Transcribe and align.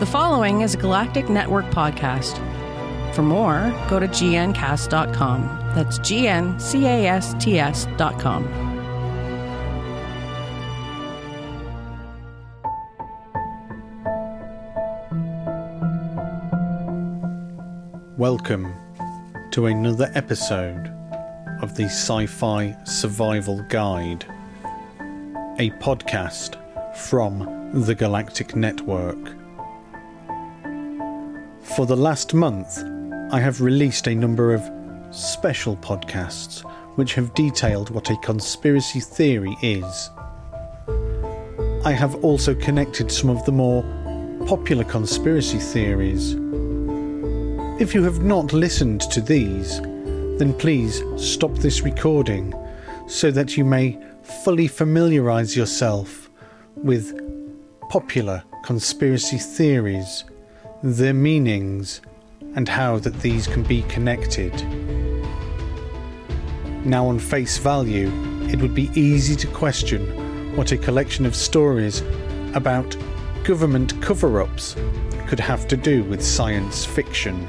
The 0.00 0.06
following 0.06 0.62
is 0.62 0.72
a 0.72 0.78
Galactic 0.78 1.26
Netcast 1.26 1.70
podcast. 1.72 2.38
For 3.14 3.20
more, 3.20 3.70
go 3.90 4.00
to 4.00 4.08
gncasts.com. 4.08 5.42
That's 5.74 5.98
G-N-C-A-S-T-S.com. 5.98 6.56
Welcome 18.16 18.72
to 19.50 19.66
another 19.66 20.10
episode 20.14 20.90
of 21.60 21.74
the 21.74 21.84
Sci 21.84 22.24
Fi 22.24 22.74
Survival 22.84 23.62
Guide, 23.68 24.24
a 25.58 25.68
podcast 25.72 26.56
from 26.96 27.70
the 27.74 27.94
Galactic 27.94 28.54
Netcast. 28.54 29.39
For 31.76 31.86
the 31.86 31.96
last 31.96 32.34
month, 32.34 32.82
I 33.32 33.38
have 33.38 33.60
released 33.60 34.08
a 34.08 34.14
number 34.14 34.52
of 34.52 34.62
special 35.14 35.76
podcasts 35.76 36.62
which 36.96 37.14
have 37.14 37.32
detailed 37.34 37.90
what 37.90 38.10
a 38.10 38.16
conspiracy 38.16 38.98
theory 38.98 39.56
is. 39.62 40.10
I 41.84 41.92
have 41.92 42.24
also 42.24 42.56
connected 42.56 43.12
some 43.12 43.30
of 43.30 43.44
the 43.44 43.52
more 43.52 43.84
popular 44.46 44.82
conspiracy 44.82 45.58
theories. 45.58 46.32
If 47.80 47.94
you 47.94 48.02
have 48.02 48.24
not 48.24 48.52
listened 48.52 49.02
to 49.12 49.20
these, 49.20 49.80
then 49.80 50.52
please 50.58 51.02
stop 51.16 51.54
this 51.58 51.82
recording 51.82 52.52
so 53.06 53.30
that 53.30 53.56
you 53.56 53.64
may 53.64 53.96
fully 54.22 54.66
familiarise 54.66 55.56
yourself 55.56 56.30
with 56.74 57.16
popular 57.90 58.42
conspiracy 58.64 59.38
theories, 59.38 60.24
their 60.82 61.14
meanings, 61.14 62.00
and 62.56 62.68
how 62.68 62.98
that 62.98 63.20
these 63.20 63.46
can 63.46 63.62
be 63.62 63.82
connected. 63.82 64.52
Now, 66.84 67.06
on 67.06 67.18
face 67.18 67.58
value, 67.58 68.10
it 68.48 68.60
would 68.60 68.74
be 68.74 68.90
easy 68.94 69.36
to 69.36 69.46
question 69.48 70.56
what 70.56 70.72
a 70.72 70.78
collection 70.78 71.26
of 71.26 71.36
stories 71.36 72.02
about 72.54 72.96
government 73.44 74.00
cover 74.02 74.40
ups 74.40 74.74
could 75.26 75.38
have 75.38 75.68
to 75.68 75.76
do 75.76 76.02
with 76.04 76.24
science 76.24 76.84
fiction. 76.84 77.46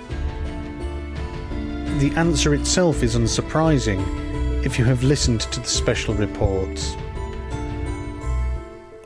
The 2.00 2.12
answer 2.18 2.54
itself 2.54 3.02
is 3.02 3.16
unsurprising 3.16 4.66
if 4.66 4.78
you 4.78 4.86
have 4.86 5.04
listened 5.04 5.42
to 5.42 5.60
the 5.60 5.68
special 5.68 6.14
reports. 6.14 6.96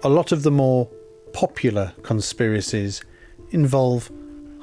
A 0.03 0.09
lot 0.09 0.31
of 0.31 0.44
the 0.44 0.52
more 0.52 0.89
popular 1.31 1.94
conspiracies 2.02 3.03
involve 3.52 4.11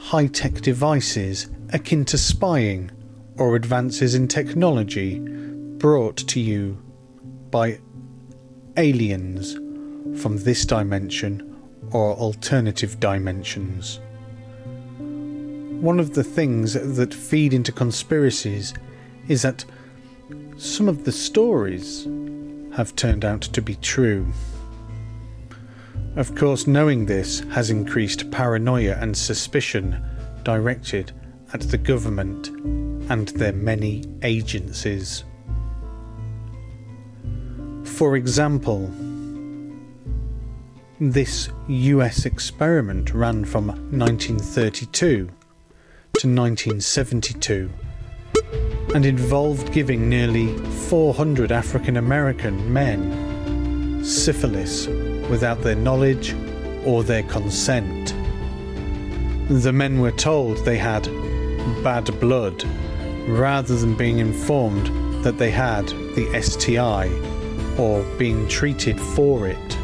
high 0.03 0.27
tech 0.27 0.55
devices 0.55 1.49
akin 1.73 2.05
to 2.05 2.19
spying 2.19 2.91
or 3.39 3.55
advances 3.55 4.17
in 4.17 4.27
technology 4.27 5.21
brought 5.79 6.17
to 6.17 6.41
you 6.41 6.77
by 7.51 7.79
aliens 8.77 9.55
from 10.21 10.37
this 10.39 10.67
dimension 10.67 11.57
or 11.93 12.15
alternative 12.17 12.99
dimensions. 12.99 14.01
One 14.99 16.01
of 16.01 16.15
the 16.15 16.25
things 16.25 16.75
that 16.75 17.15
feed 17.15 17.55
into 17.55 17.71
conspiracies 17.71 18.75
is 19.29 19.43
that 19.43 19.65
some 20.57 20.89
of 20.89 21.05
the 21.05 21.13
stories 21.13 22.09
have 22.75 22.97
turned 22.97 23.25
out 23.25 23.43
to 23.43 23.63
be 23.63 23.77
true. 23.77 24.27
Of 26.15 26.35
course, 26.35 26.67
knowing 26.67 27.07
this 27.07 27.41
has 27.51 27.71
increased 27.71 28.31
paranoia 28.31 28.99
and 29.01 29.17
suspicion 29.17 30.05
directed 30.43 31.13
at 31.55 31.63
the 31.63 31.79
government 31.79 32.49
and 33.11 33.29
their 33.29 33.55
many 33.55 34.05
agencies. 34.23 35.25
For 37.85 38.17
example, 38.17 38.91
this 41.01 41.49
US 41.69 42.27
experiment 42.27 43.15
ran 43.15 43.47
from 43.47 43.69
1932 43.69 44.91
to 44.99 46.29
1972 46.29 47.71
and 48.95 49.07
involved 49.07 49.73
giving 49.73 50.11
nearly 50.11 50.55
400 50.89 51.51
African 51.51 51.97
American 51.97 52.71
men 52.71 54.05
syphilis 54.05 54.87
without 55.31 55.63
their 55.63 55.77
knowledge 55.77 56.35
or 56.85 57.03
their 57.03 57.23
consent. 57.25 58.15
The 59.49 59.73
men 59.73 60.01
were 60.01 60.13
told 60.13 60.65
they 60.65 60.79
had 60.79 61.05
bad 61.83 62.19
blood 62.21 62.65
rather 63.27 63.77
than 63.77 63.95
being 63.95 64.19
informed 64.19 64.87
that 65.25 65.39
they 65.39 65.51
had 65.51 65.87
the 66.15 66.41
STI 66.41 67.09
or 67.79 68.03
being 68.19 68.49
treated 68.49 69.01
for 69.01 69.49
it. 69.49 69.79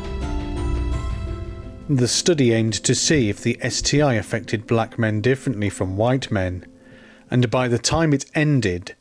The 1.89 2.09
study 2.09 2.53
aimed 2.53 2.75
to 2.85 2.95
see 2.95 3.31
if 3.31 3.41
the 3.41 3.59
STI 3.69 4.15
affected 4.15 4.67
black 4.67 4.99
men 4.99 5.21
differently 5.21 5.71
from 5.71 5.97
white 5.97 6.31
men, 6.31 6.67
and 7.31 7.51
by 7.51 7.69
the 7.69 7.79
time 7.79 8.13
it 8.13 8.27
ended, 8.35 8.95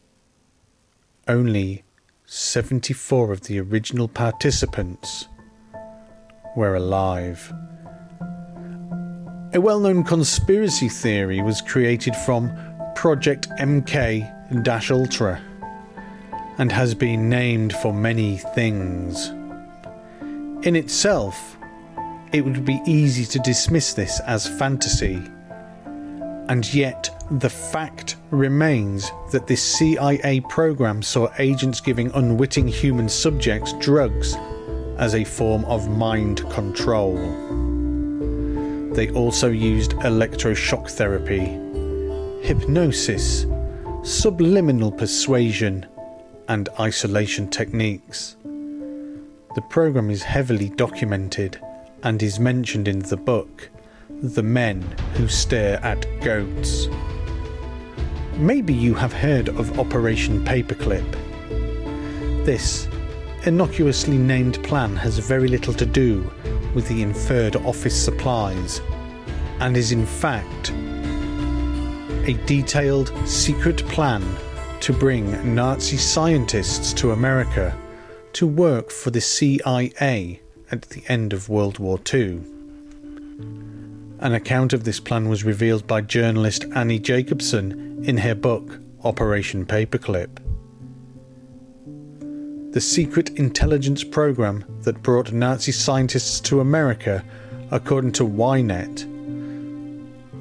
only 1.27 1.83
74 2.25 3.33
of 3.33 3.41
the 3.41 3.59
original 3.59 4.07
participants 4.07 5.27
were 6.57 6.75
alive. 6.75 7.53
A 9.53 9.61
well 9.61 9.79
known 9.79 10.03
conspiracy 10.03 10.89
theory 10.89 11.39
was 11.39 11.61
created 11.61 12.15
from 12.15 12.51
Project 12.95 13.47
MK 13.59 14.25
Ultra 14.91 15.39
and 16.57 16.71
has 16.71 16.95
been 16.95 17.29
named 17.29 17.73
for 17.73 17.93
many 17.93 18.37
things. 18.55 19.27
In 20.65 20.75
itself, 20.75 21.57
it 22.33 22.43
would 22.43 22.65
be 22.65 22.81
easy 22.87 23.25
to 23.25 23.39
dismiss 23.39 23.93
this 23.93 24.19
as 24.21 24.47
fantasy. 24.47 25.21
And 26.49 26.73
yet, 26.73 27.23
the 27.29 27.51
fact 27.51 28.15
remains 28.31 29.11
that 29.31 29.45
this 29.45 29.61
CIA 29.61 30.41
program 30.49 31.03
saw 31.03 31.31
agents 31.37 31.79
giving 31.79 32.11
unwitting 32.13 32.67
human 32.67 33.09
subjects 33.09 33.73
drugs 33.73 34.35
as 34.97 35.15
a 35.15 35.23
form 35.23 35.63
of 35.65 35.89
mind 35.89 36.49
control. 36.51 37.15
They 38.93 39.09
also 39.11 39.49
used 39.49 39.91
electroshock 39.91 40.89
therapy, 40.89 41.45
hypnosis, 42.45 43.45
subliminal 44.03 44.91
persuasion, 44.91 45.85
and 46.47 46.69
isolation 46.79 47.49
techniques. 47.49 48.37
The 49.55 49.61
program 49.69 50.09
is 50.09 50.23
heavily 50.23 50.69
documented 50.69 51.59
and 52.03 52.21
is 52.23 52.39
mentioned 52.39 52.87
in 52.87 52.99
the 52.99 53.17
book 53.17 53.69
The 54.09 54.43
Men 54.43 54.81
Who 55.15 55.27
Stare 55.27 55.83
at 55.83 56.05
Goats. 56.21 56.87
Maybe 58.37 58.73
you 58.73 58.93
have 58.93 59.13
heard 59.13 59.49
of 59.49 59.79
Operation 59.79 60.45
Paperclip. 60.45 61.11
This 62.45 62.87
innocuously 63.45 64.17
named 64.17 64.61
plan 64.63 64.95
has 64.95 65.19
very 65.19 65.47
little 65.47 65.73
to 65.73 65.85
do 65.85 66.29
with 66.73 66.87
the 66.87 67.01
inferred 67.01 67.55
office 67.57 68.01
supplies 68.01 68.81
and 69.59 69.77
is 69.77 69.91
in 69.91 70.05
fact 70.05 70.71
a 72.27 72.33
detailed 72.45 73.11
secret 73.27 73.77
plan 73.87 74.23
to 74.81 74.91
bring 74.93 75.55
Nazi 75.55 75.97
scientists 75.97 76.93
to 76.93 77.11
America 77.11 77.77
to 78.33 78.45
work 78.45 78.91
for 78.91 79.11
the 79.11 79.21
CIA 79.21 80.41
at 80.69 80.81
the 80.89 81.03
end 81.07 81.33
of 81.33 81.49
World 81.49 81.79
War 81.79 81.99
II. 82.13 82.41
An 84.19 84.33
account 84.33 84.73
of 84.73 84.83
this 84.83 84.99
plan 84.99 85.29
was 85.29 85.43
revealed 85.43 85.87
by 85.87 86.01
journalist 86.01 86.65
Annie 86.75 86.99
Jacobsen 86.99 88.03
in 88.03 88.17
her 88.17 88.35
book 88.35 88.79
Operation 89.03 89.65
Paperclip. 89.65 90.46
The 92.77 92.81
secret 92.81 93.31
intelligence 93.39 94.03
program 94.03 94.63
that 94.83 95.01
brought 95.01 95.31
Nazi 95.31 95.71
scientists 95.71 96.39
to 96.41 96.59
America, 96.59 97.25
according 97.71 98.11
to 98.11 98.23
Ynet. 98.23 98.97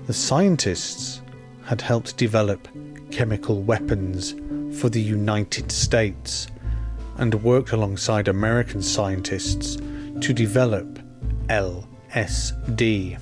The 0.07 0.13
scientists 0.13 1.23
had 1.65 1.81
helped 1.81 2.19
develop 2.19 2.69
chemical 3.11 3.63
weapons 3.63 4.35
for 4.79 4.91
the 4.91 5.01
United 5.01 5.73
States 5.73 6.49
and 7.17 7.43
worked 7.43 7.73
alongside 7.73 8.29
American 8.29 8.83
scientists 8.83 9.77
to 10.21 10.35
develop 10.35 10.99
LSD. 11.49 13.19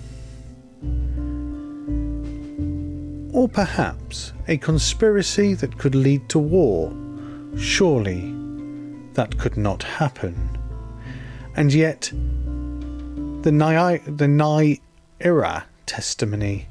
Or 3.33 3.49
perhaps 3.49 4.33
a 4.49 4.57
conspiracy 4.57 5.55
that 5.55 5.79
could 5.79 5.95
lead 5.95 6.29
to 6.31 6.41
war. 6.41 6.93
Surely 7.57 8.35
that 9.15 9.39
could 9.39 9.57
not 9.57 9.83
happen. 9.83 10.59
And 11.57 11.73
yet, 11.73 12.11
the, 12.13 13.53
Ni- 13.53 14.11
the 14.11 14.27
Nayirah 14.27 15.65
testimony 15.87 16.67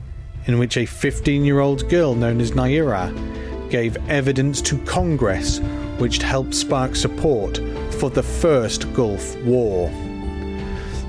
in 0.45 0.59
which 0.59 0.77
a 0.77 0.85
15 0.85 1.45
year 1.45 1.59
old 1.59 1.89
girl 1.89 2.15
known 2.15 2.41
as 2.41 2.51
Nayirah 2.51 3.69
gave 3.69 3.97
evidence 4.09 4.61
to 4.61 4.77
Congress 4.79 5.59
which 5.97 6.17
helped 6.17 6.53
spark 6.53 6.95
support 6.95 7.57
for 7.93 8.09
the 8.09 8.23
first 8.23 8.91
Gulf 8.93 9.37
War. 9.43 9.89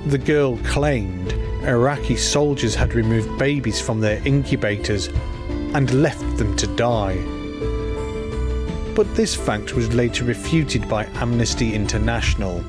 The 0.07 0.17
girl 0.19 0.57
claimed 0.57 1.33
Iraqi 1.63 2.15
soldiers 2.15 2.75
had 2.75 2.93
removed 2.93 3.37
babies 3.39 3.81
from 3.81 3.99
their 3.99 4.21
incubators 4.25 5.07
and 5.73 6.01
left 6.01 6.37
them 6.37 6.55
to 6.57 6.67
die. 6.75 7.15
But 8.95 9.13
this 9.13 9.35
fact 9.35 9.75
was 9.75 9.93
later 9.93 10.23
refuted 10.23 10.87
by 10.87 11.03
Amnesty 11.15 11.73
International. 11.73 12.63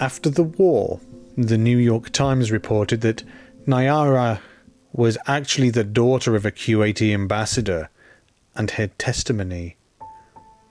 After 0.00 0.28
the 0.28 0.42
war, 0.42 0.98
the 1.36 1.56
New 1.56 1.78
York 1.78 2.10
Times 2.10 2.50
reported 2.50 3.00
that 3.02 3.22
Nayirah 3.68 4.40
was 4.92 5.16
actually 5.28 5.70
the 5.70 5.84
daughter 5.84 6.34
of 6.34 6.44
a 6.44 6.50
Kuwaiti 6.50 7.14
ambassador, 7.14 7.90
and 8.56 8.72
her 8.72 8.88
testimony 8.88 9.76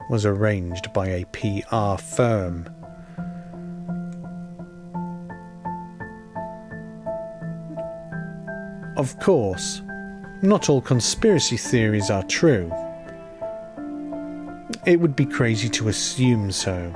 was 0.10 0.26
arranged 0.26 0.92
by 0.92 1.08
a 1.08 1.26
PR 1.28 2.02
firm. 2.02 2.68
Of 8.98 9.18
course, 9.22 9.82
not 10.42 10.70
all 10.70 10.82
conspiracy 10.82 11.56
theories 11.56 12.10
are 12.10 12.24
true. 12.24 12.70
It 14.86 15.00
would 15.00 15.16
be 15.16 15.26
crazy 15.26 15.70
to 15.70 15.88
assume 15.88 16.52
so. 16.52 16.92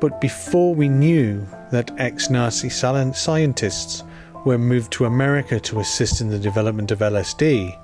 But 0.00 0.20
before 0.20 0.74
we 0.74 0.86
knew 0.86 1.46
that 1.72 1.90
ex 1.98 2.28
Nazi 2.28 2.68
scientists 2.68 4.04
were 4.44 4.58
moved 4.58 4.92
to 4.92 5.06
America 5.06 5.58
to 5.60 5.80
assist 5.80 6.20
in 6.20 6.28
the 6.28 6.38
development 6.38 6.90
of 6.90 6.98
LSD, 6.98 7.78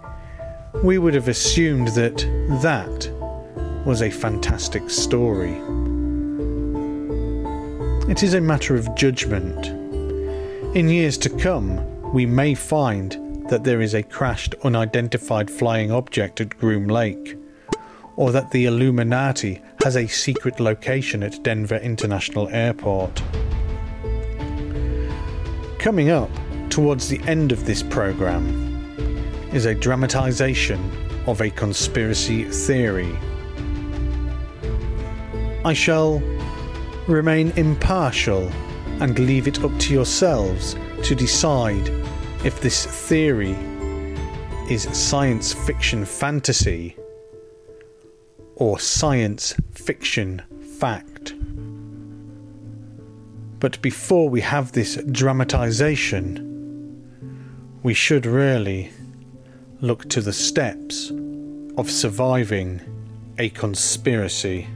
we 0.82 0.98
would 0.98 1.14
have 1.14 1.28
assumed 1.28 1.88
that 1.88 2.18
that 2.60 3.10
was 3.86 4.02
a 4.02 4.10
fantastic 4.10 4.90
story. 4.90 5.54
It 8.10 8.22
is 8.22 8.34
a 8.34 8.40
matter 8.40 8.76
of 8.76 8.94
judgment. 8.94 9.66
In 10.76 10.90
years 10.90 11.16
to 11.18 11.30
come, 11.30 12.12
we 12.12 12.26
may 12.26 12.54
find 12.54 13.48
that 13.48 13.64
there 13.64 13.80
is 13.80 13.94
a 13.94 14.02
crashed 14.02 14.54
unidentified 14.62 15.50
flying 15.50 15.90
object 15.90 16.42
at 16.42 16.58
Groom 16.58 16.86
Lake, 16.86 17.38
or 18.16 18.30
that 18.32 18.50
the 18.50 18.66
Illuminati 18.66 19.60
has 19.82 19.96
a 19.96 20.06
secret 20.06 20.60
location 20.60 21.22
at 21.22 21.42
Denver 21.42 21.76
International 21.76 22.48
Airport. 22.48 23.22
Coming 25.78 26.10
up 26.10 26.30
towards 26.70 27.08
the 27.08 27.20
end 27.24 27.52
of 27.52 27.66
this 27.66 27.82
program 27.82 28.46
is 29.52 29.66
a 29.66 29.74
dramatization 29.74 30.80
of 31.26 31.40
a 31.40 31.50
conspiracy 31.50 32.44
theory. 32.44 33.16
I 35.64 35.72
shall 35.72 36.22
remain 37.06 37.50
impartial 37.56 38.50
and 39.00 39.18
leave 39.18 39.48
it 39.48 39.62
up 39.64 39.76
to 39.78 39.92
yourselves 39.92 40.76
to 41.02 41.14
decide 41.14 41.88
if 42.44 42.60
this 42.60 42.86
theory 42.86 43.56
is 44.70 44.88
science 44.96 45.52
fiction 45.52 46.04
fantasy 46.04 46.96
or 48.56 48.78
science 48.78 49.54
fiction 49.72 50.42
fact. 50.78 51.34
But 53.60 53.80
before 53.80 54.28
we 54.28 54.42
have 54.42 54.72
this 54.72 54.96
dramatization, 55.10 56.50
we 57.82 57.94
should 57.94 58.26
really 58.26 58.90
look 59.80 60.08
to 60.10 60.20
the 60.20 60.32
steps 60.32 61.10
of 61.76 61.90
surviving 61.90 62.80
a 63.38 63.48
conspiracy. 63.50 64.68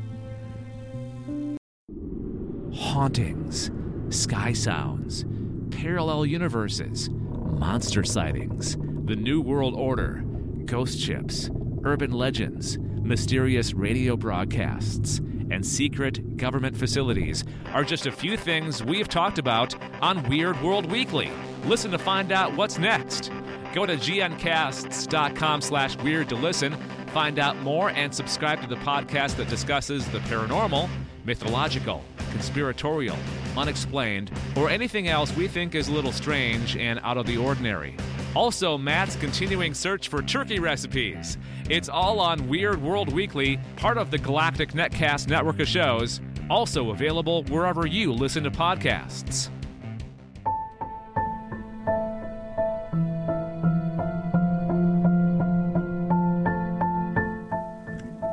Hauntings, 2.75 3.70
sky 4.10 4.52
sounds, 4.52 5.25
parallel 5.70 6.26
universes, 6.26 7.10
monster 7.10 8.04
sightings, 8.04 8.76
the 9.04 9.16
New 9.16 9.40
World 9.40 9.75
Order, 9.75 10.25
ghost 10.64 10.98
ships, 10.98 11.50
urban 11.84 12.12
legends, 12.12 12.78
mysterious 13.03 13.75
radio 13.75 14.17
broadcasts, 14.17 15.19
and 15.50 15.65
secret 15.65 16.37
government 16.37 16.77
facilities 16.77 17.45
are 17.73 17.85
just 17.85 18.06
a 18.06 18.12
few 18.12 18.37
things 18.37 18.85
we've 18.85 19.09
talked 19.09 19.39
about 19.39 19.75
on 20.03 20.29
Weird 20.29 20.61
World 20.62 20.91
Weekly. 20.91 21.31
Listen 21.65 21.91
to 21.91 21.99
find 21.99 22.33
out 22.33 22.55
what's 22.56 22.79
next. 22.79 23.31
Go 23.75 23.87
to 23.87 23.97
gncasts.com 23.97 25.61
slash 25.61 25.97
weird 25.99 26.29
to 26.29 26.37
listen, 26.37 26.77
find 27.12 27.39
out 27.39 27.56
more, 27.59 27.91
and 27.91 28.15
subscribe 28.15 28.61
to 28.62 28.67
the 28.67 28.77
podcast 28.77 29.37
that 29.37 29.49
discusses 29.49 30.06
the 30.09 30.19
paranormal, 30.21 30.89
mythological, 31.25 32.05
conspiratorial, 32.31 33.17
unexplained, 33.56 34.31
or 34.56 34.71
anything 34.71 35.09
else 35.09 35.35
we 35.37 35.49
think 35.49 35.75
is 35.75 35.89
a 35.89 35.93
little 35.93 36.12
strange 36.12 36.77
and 36.77 37.00
out 37.03 37.17
of 37.17 37.27
the 37.27 37.37
ordinary. 37.37 37.95
Also, 38.34 38.76
Matt's 38.76 39.16
continuing 39.16 39.75
search 39.75 40.08
for 40.08 40.22
turkey 40.22 40.58
recipes. 40.58 41.38
It's 41.69 41.88
all 41.88 42.20
on 42.20 42.48
Weird 42.48 42.80
World 42.80 43.12
Weekly, 43.12 43.58
part 43.76 43.98
of 43.98 44.10
the 44.10 44.19
Galactic 44.19 44.72
Netcast 44.72 45.28
network 45.28 45.60
of 45.60 45.69
shows, 45.69 46.20
also 46.50 46.90
available 46.90 47.42
wherever 47.44 47.86
you 47.86 48.12
listen 48.12 48.44
to 48.44 48.50
podcasts. 48.50 49.48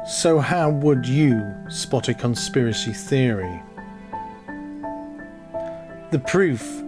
So, 0.07 0.39
how 0.39 0.69
would 0.69 1.05
you 1.05 1.41
spot 1.67 2.09
a 2.09 2.13
conspiracy 2.13 2.93
theory? 2.93 3.61
The 6.11 6.19
proof 6.19 6.84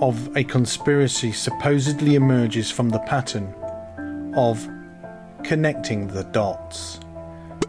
of 0.00 0.36
a 0.36 0.44
conspiracy 0.44 1.32
supposedly 1.32 2.14
emerges 2.14 2.70
from 2.70 2.88
the 2.88 3.00
pattern 3.00 3.52
of 4.36 4.68
connecting 5.42 6.06
the 6.06 6.24
dots 6.24 7.00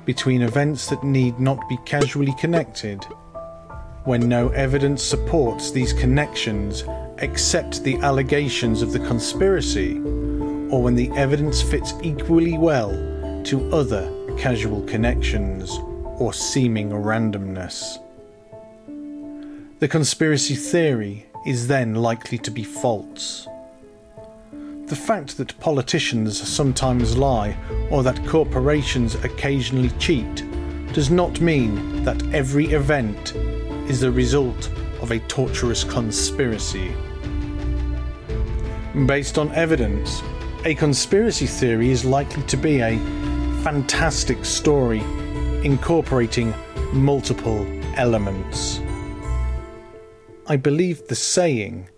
between 0.06 0.42
events 0.42 0.88
that 0.88 1.04
need 1.04 1.40
not 1.40 1.68
be 1.70 1.78
casually 1.86 2.34
connected 2.40 3.04
when 4.06 4.28
no 4.28 4.50
evidence 4.50 5.04
supports 5.04 5.72
these 5.72 5.94
connections 5.94 6.84
except 7.20 7.84
the 7.84 7.98
allegations 7.98 8.82
of 8.82 8.92
the 8.92 9.00
conspiracy, 9.00 9.98
or 10.72 10.82
when 10.82 10.96
the 10.96 11.12
evidence 11.12 11.62
fits 11.62 11.94
equally 12.02 12.58
well 12.58 12.92
to 13.44 13.70
other 13.72 14.12
casual 14.38 14.82
connections 14.84 15.78
or 16.18 16.34
seeming 16.34 16.90
randomness. 16.90 17.98
The 19.80 19.88
conspiracy 19.88 20.56
theory 20.56 21.29
is 21.46 21.68
then 21.68 21.96
likely 21.96 22.38
to 22.40 22.52
be 22.52 22.64
false. 22.64 23.48
The 24.88 24.96
fact 24.96 25.38
that 25.38 25.60
politicians 25.60 26.42
sometimes 26.42 27.16
lie 27.16 27.56
or 27.92 28.02
that 28.04 28.26
corporations 28.26 29.16
occasionally 29.16 29.92
cheat 30.00 30.44
does 30.94 31.12
not 31.12 31.40
mean 31.40 32.04
that 32.04 32.22
every 32.34 32.66
event 32.72 33.36
is 33.88 34.00
the 34.00 34.12
result 34.12 34.68
of 35.02 35.12
a 35.12 35.20
torturous 35.28 35.84
conspiracy. 35.84 36.92
Based 39.06 39.38
on 39.38 39.52
evidence, 39.52 40.24
a 40.66 40.76
conspiracy 40.76 41.46
theory 41.46 41.92
is 41.92 42.04
likely 42.04 42.44
to 42.44 42.58
be 42.58 42.82
a 42.82 42.98
fantastic 43.64 44.44
story 44.44 45.02
incorporating 45.64 46.54
multiple 46.92 47.68
elements. 47.96 48.80
I 50.52 50.56
believe 50.56 51.08
the 51.08 51.16
saying, 51.16 51.90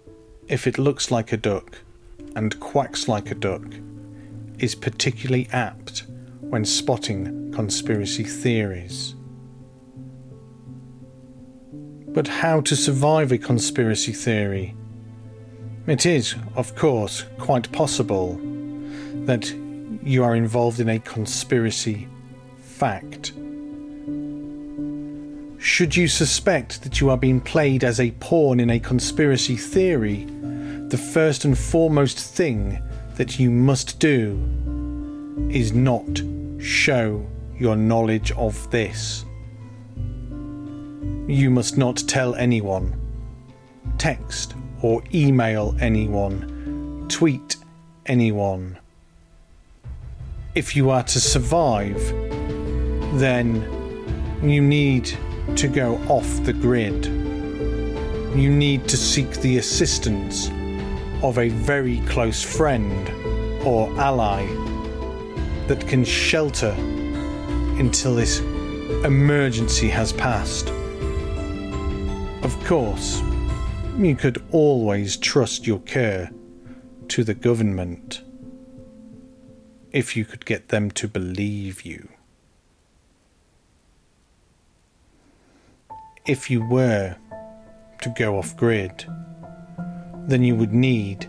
if 0.50 0.68
it 0.68 0.78
looks 0.78 1.10
like 1.10 1.32
a 1.32 1.38
duck 1.38 1.78
and 2.36 2.60
quacks 2.60 3.08
like 3.08 3.32
a 3.32 3.36
duck, 3.36 3.64
is 4.60 4.76
particularly 4.76 5.48
apt 5.54 6.04
when 6.42 6.66
spotting 6.66 7.54
conspiracy 7.54 8.26
theories. 8.26 9.16
But 12.10 12.28
how 12.28 12.60
to 12.60 12.76
survive 12.76 13.32
a 13.32 13.38
conspiracy 13.38 14.12
theory? 14.12 14.76
It 15.88 16.06
is, 16.06 16.36
of 16.54 16.76
course, 16.76 17.24
quite 17.38 17.72
possible 17.72 18.38
that 19.28 19.50
you 20.04 20.26
are 20.26 20.36
involved 20.36 20.82
in 20.82 20.90
a 20.90 21.00
conspiracy 21.00 22.10
fact. 22.60 23.32
Should 25.62 25.96
you 25.96 26.08
suspect 26.08 26.82
that 26.82 27.00
you 27.00 27.12
are 27.12 27.18
being 27.18 27.40
played 27.40 27.84
as 27.84 28.00
a 28.00 28.10
pawn 28.14 28.60
in 28.60 28.72
a 28.72 28.80
conspiracy 28.80 29.56
theory, 29.56 30.26
the 30.88 30.98
first 30.98 31.46
and 31.46 31.56
foremost 31.56 32.18
thing 32.18 32.82
that 33.14 33.38
you 33.38 33.52
must 33.52 34.00
do 34.00 34.40
is 35.52 35.72
not 35.72 36.24
show 36.58 37.24
your 37.60 37.76
knowledge 37.76 38.32
of 38.32 38.72
this. 38.72 39.24
You 41.28 41.52
must 41.52 41.78
not 41.78 41.98
tell 42.08 42.34
anyone, 42.34 43.00
text 44.00 44.56
or 44.82 45.04
email 45.14 45.76
anyone, 45.80 47.06
tweet 47.08 47.58
anyone. 48.08 48.80
If 50.56 50.76
you 50.76 50.90
are 50.90 51.04
to 51.04 51.20
survive, 51.20 52.04
then 53.20 53.62
you 54.42 54.60
need 54.60 55.16
to 55.58 55.68
go 55.68 55.96
off 56.08 56.44
the 56.44 56.54
grid. 56.54 57.06
You 58.36 58.50
need 58.50 58.88
to 58.88 58.98
seek 58.98 59.32
the 59.42 59.58
assistance 59.58 60.50
of 61.22 61.38
a 61.38 61.50
very 61.50 62.00
close 62.02 62.42
friend 62.44 63.10
or 63.66 63.92
ally 64.00 64.46
that 65.68 65.86
can 65.88 66.04
shelter 66.04 66.76
until 67.78 68.16
this 68.16 68.40
emergency 69.04 69.90
has 69.90 70.14
passed. 70.14 70.70
Of 72.44 72.58
course, 72.66 73.22
you 73.98 74.16
could 74.16 74.44
always 74.52 75.18
trust 75.18 75.68
your 75.68 75.80
care 75.80 76.32
to 77.10 77.24
the 77.24 77.34
government 77.34 78.22
if 79.92 80.16
you 80.16 80.26
could 80.26 80.46
get 80.46 80.70
them 80.70 80.90
to 80.92 81.08
believe 81.08 81.84
you. 81.84 82.10
If 86.28 86.52
you 86.52 86.64
were 86.64 87.16
to 88.02 88.10
go 88.16 88.38
off 88.38 88.56
grid, 88.56 89.06
then 90.28 90.44
you 90.44 90.56
would 90.56 90.72
need 90.72 91.28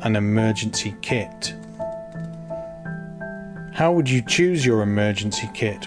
an 0.00 0.16
emergency 0.16 0.96
kit. 1.02 1.54
How 3.74 3.92
would 3.92 4.10
you 4.10 4.22
choose 4.22 4.66
your 4.66 4.82
emergency 4.82 5.48
kit? 5.54 5.86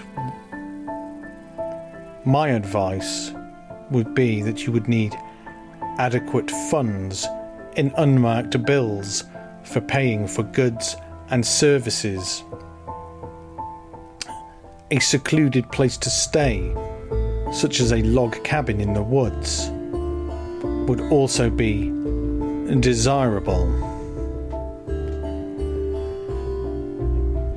My 2.24 2.48
advice 2.48 3.32
would 3.90 4.14
be 4.14 4.40
that 4.40 4.64
you 4.64 4.72
would 4.72 4.88
need 4.88 5.14
adequate 5.98 6.50
funds 6.70 7.26
in 7.76 7.92
unmarked 7.98 8.64
bills 8.64 9.24
for 9.62 9.82
paying 9.82 10.26
for 10.26 10.42
goods 10.42 10.96
and 11.28 11.44
services. 11.44 12.42
A 14.90 14.98
secluded 15.00 15.70
place 15.70 15.98
to 15.98 16.08
stay, 16.08 16.74
such 17.52 17.80
as 17.80 17.92
a 17.92 18.02
log 18.02 18.42
cabin 18.44 18.80
in 18.80 18.92
the 18.92 19.02
woods, 19.02 19.70
would 20.88 21.00
also 21.12 21.50
be 21.50 21.90
desirable. 22.80 23.66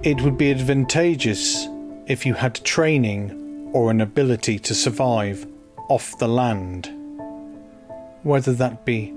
It 0.03 0.21
would 0.21 0.38
be 0.38 0.51
advantageous 0.51 1.67
if 2.07 2.25
you 2.25 2.33
had 2.33 2.55
training 2.65 3.69
or 3.74 3.91
an 3.91 4.01
ability 4.01 4.60
to 4.60 4.74
survive 4.74 5.45
off 5.89 6.17
the 6.17 6.27
land, 6.27 6.89
whether 8.24 8.53
that 8.53 8.86
be 8.86 9.13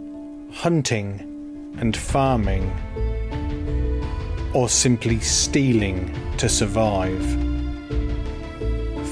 hunting 0.53 1.75
and 1.79 1.97
farming, 1.97 2.71
or 4.53 4.69
simply 4.69 5.19
stealing 5.21 6.15
to 6.37 6.49
survive. 6.49 7.25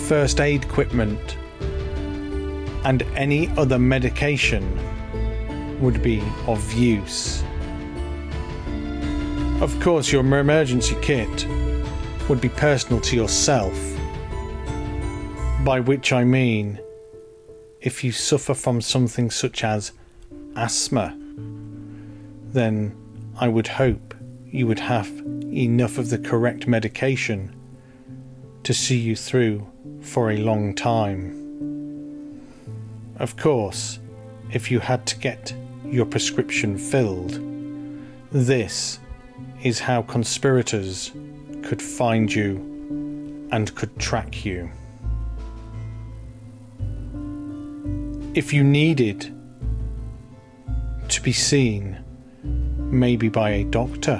First 0.06 0.40
aid 0.40 0.64
equipment 0.64 1.36
and 2.84 3.02
any 3.14 3.48
other 3.56 3.78
medication 3.78 4.62
would 5.80 6.02
be 6.02 6.22
of 6.46 6.72
use. 6.72 7.42
Of 9.60 9.78
course, 9.80 10.10
your 10.10 10.22
emergency 10.22 10.96
kit 11.02 11.46
would 12.28 12.40
be 12.40 12.48
personal 12.48 13.00
to 13.02 13.16
yourself, 13.16 13.78
by 15.64 15.80
which 15.80 16.12
I 16.12 16.24
mean 16.24 16.80
if 17.80 18.04
you 18.04 18.12
suffer 18.12 18.54
from 18.54 18.80
something 18.80 19.30
such 19.30 19.64
as 19.64 19.92
asthma, 20.56 21.16
then 22.52 22.96
I 23.38 23.48
would 23.48 23.66
hope 23.66 24.14
you 24.46 24.66
would 24.66 24.78
have 24.78 25.08
enough 25.52 25.98
of 25.98 26.10
the 26.10 26.18
correct 26.18 26.66
medication 26.66 27.54
to 28.62 28.72
see 28.72 28.98
you 28.98 29.16
through 29.16 29.66
for 30.00 30.30
a 30.30 30.36
long 30.36 30.74
time. 30.74 31.41
Of 33.22 33.38
course, 33.38 33.98
if 34.50 34.70
you 34.70 34.80
had 34.80 35.06
to 35.06 35.18
get 35.18 35.54
your 35.86 36.04
prescription 36.04 36.76
filled, 36.76 37.40
this 38.30 39.00
is 39.62 39.78
how 39.78 40.02
conspirators 40.02 41.12
could 41.62 41.80
find 41.80 42.34
you 42.34 43.48
and 43.50 43.74
could 43.74 43.98
track 43.98 44.44
you. 44.44 44.70
if 48.34 48.50
you 48.50 48.64
needed 48.64 49.30
to 51.08 51.20
be 51.20 51.32
seen, 51.32 52.02
maybe 52.42 53.28
by 53.28 53.50
a 53.50 53.64
doctor 53.64 54.18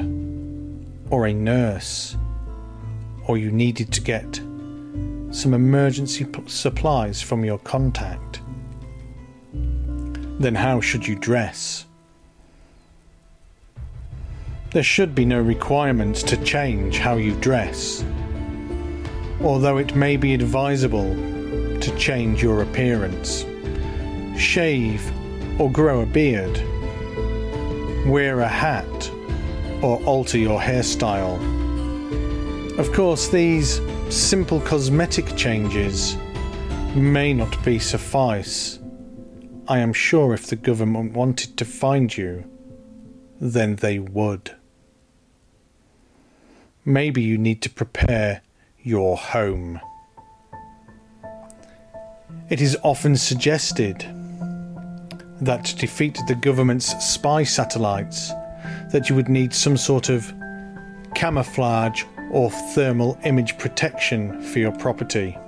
or 1.08 1.26
a 1.26 1.32
nurse, 1.32 2.16
or 3.26 3.38
you 3.38 3.50
needed 3.50 3.90
to 3.90 4.02
get 4.02 4.36
some 5.30 5.54
emergency 5.54 6.26
supplies 6.46 7.22
from 7.22 7.42
your 7.42 7.58
contact, 7.60 8.31
then 10.42 10.54
how 10.54 10.80
should 10.80 11.06
you 11.06 11.14
dress? 11.14 11.86
There 14.72 14.82
should 14.82 15.14
be 15.14 15.24
no 15.24 15.40
requirements 15.40 16.22
to 16.24 16.36
change 16.44 16.98
how 16.98 17.16
you 17.16 17.34
dress, 17.36 18.04
although 19.42 19.78
it 19.78 19.94
may 19.94 20.16
be 20.16 20.34
advisable 20.34 21.14
to 21.80 21.96
change 21.96 22.42
your 22.42 22.62
appearance 22.62 23.44
shave 24.42 25.12
or 25.60 25.70
grow 25.70 26.00
a 26.00 26.06
beard, 26.06 26.56
wear 28.06 28.40
a 28.40 28.48
hat 28.48 29.10
or 29.82 30.02
alter 30.04 30.38
your 30.38 30.60
hairstyle. 30.60 31.38
Of 32.78 32.92
course, 32.92 33.28
these 33.28 33.80
simple 34.08 34.60
cosmetic 34.60 35.36
changes 35.36 36.16
may 36.94 37.32
not 37.32 37.62
be 37.64 37.78
suffice. 37.78 38.78
I 39.68 39.78
am 39.78 39.92
sure 39.92 40.34
if 40.34 40.48
the 40.48 40.56
government 40.56 41.12
wanted 41.12 41.56
to 41.56 41.64
find 41.64 42.16
you, 42.16 42.44
then 43.40 43.76
they 43.76 44.00
would. 44.00 44.56
Maybe 46.84 47.22
you 47.22 47.38
need 47.38 47.62
to 47.62 47.70
prepare 47.70 48.42
your 48.82 49.16
home. 49.16 49.80
It 52.50 52.60
is 52.60 52.76
often 52.82 53.16
suggested 53.16 54.00
that 55.40 55.64
to 55.64 55.76
defeat 55.76 56.18
the 56.26 56.34
government's 56.34 56.86
spy 57.04 57.44
satellites, 57.44 58.30
that 58.90 59.08
you 59.08 59.14
would 59.14 59.28
need 59.28 59.54
some 59.54 59.76
sort 59.76 60.08
of 60.08 60.32
camouflage 61.14 62.02
or 62.30 62.50
thermal 62.50 63.16
image 63.24 63.56
protection 63.58 64.42
for 64.42 64.58
your 64.58 64.72
property. 64.72 65.38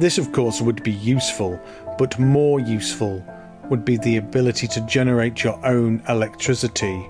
This, 0.00 0.18
of 0.18 0.32
course, 0.32 0.60
would 0.60 0.82
be 0.82 0.92
useful, 0.92 1.60
but 1.98 2.18
more 2.18 2.58
useful 2.58 3.24
would 3.68 3.84
be 3.84 3.96
the 3.98 4.16
ability 4.16 4.66
to 4.68 4.80
generate 4.86 5.44
your 5.44 5.64
own 5.64 6.02
electricity 6.08 7.06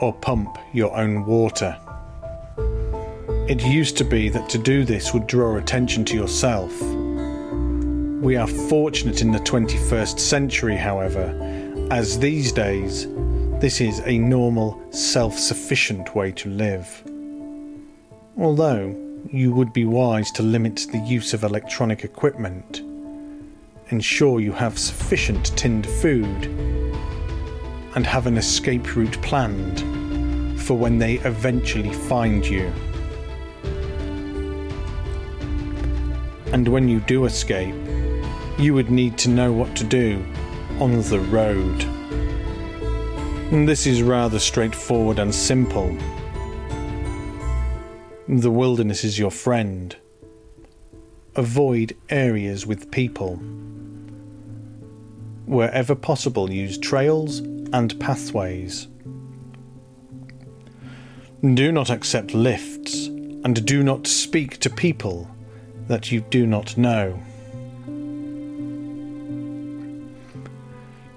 or 0.00 0.12
pump 0.20 0.58
your 0.72 0.96
own 0.96 1.24
water. 1.24 1.78
It 3.48 3.62
used 3.62 3.96
to 3.98 4.04
be 4.04 4.28
that 4.30 4.48
to 4.48 4.58
do 4.58 4.84
this 4.84 5.14
would 5.14 5.26
draw 5.26 5.56
attention 5.56 6.04
to 6.06 6.16
yourself 6.16 6.72
we 8.24 8.36
are 8.36 8.46
fortunate 8.46 9.20
in 9.20 9.32
the 9.32 9.38
21st 9.40 10.18
century, 10.18 10.76
however, 10.76 11.36
as 11.90 12.18
these 12.18 12.52
days 12.52 13.06
this 13.60 13.82
is 13.82 14.00
a 14.06 14.16
normal, 14.16 14.82
self 14.90 15.38
sufficient 15.38 16.14
way 16.14 16.32
to 16.32 16.48
live. 16.48 17.04
Although 18.38 18.96
you 19.30 19.52
would 19.52 19.72
be 19.72 19.84
wise 19.84 20.30
to 20.32 20.42
limit 20.42 20.86
the 20.92 20.98
use 20.98 21.32
of 21.32 21.44
electronic 21.44 22.04
equipment, 22.04 22.82
ensure 23.88 24.40
you 24.40 24.52
have 24.52 24.78
sufficient 24.78 25.56
tinned 25.56 25.86
food, 25.86 26.46
and 27.94 28.06
have 28.06 28.26
an 28.26 28.36
escape 28.36 28.96
route 28.96 29.20
planned 29.22 29.80
for 30.60 30.74
when 30.74 30.98
they 30.98 31.14
eventually 31.20 31.92
find 31.92 32.44
you. 32.44 32.72
And 36.52 36.68
when 36.68 36.88
you 36.88 37.00
do 37.00 37.24
escape, 37.24 37.74
you 38.58 38.74
would 38.74 38.90
need 38.90 39.18
to 39.18 39.28
know 39.28 39.52
what 39.52 39.74
to 39.76 39.84
do 39.84 40.24
on 40.80 41.00
the 41.02 41.20
road. 41.20 41.82
And 43.52 43.68
this 43.68 43.86
is 43.86 44.02
rather 44.02 44.38
straightforward 44.38 45.18
and 45.18 45.34
simple. 45.34 45.96
The 48.26 48.50
wilderness 48.50 49.04
is 49.04 49.18
your 49.18 49.30
friend. 49.30 49.94
Avoid 51.36 51.94
areas 52.08 52.66
with 52.66 52.90
people. 52.90 53.36
Wherever 55.44 55.94
possible, 55.94 56.50
use 56.50 56.78
trails 56.78 57.40
and 57.74 58.00
pathways. 58.00 58.88
Do 61.42 61.70
not 61.70 61.90
accept 61.90 62.32
lifts 62.32 63.08
and 63.08 63.66
do 63.66 63.82
not 63.82 64.06
speak 64.06 64.58
to 64.60 64.70
people 64.70 65.30
that 65.88 66.10
you 66.10 66.22
do 66.22 66.46
not 66.46 66.78
know. 66.78 67.22